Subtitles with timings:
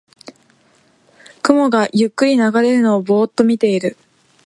[1.43, 3.97] 雲がゆっくり流れるのをぼーっと見てる